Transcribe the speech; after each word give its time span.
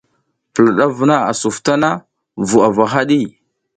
Pula 0.53 0.71
ɗaf 0.77 0.91
vuna 0.97 1.15
a 1.29 1.31
suf 1.41 1.57
tana 1.65 1.89
vu 2.47 2.57
ava 2.67 2.83
haɗi. 2.93 3.19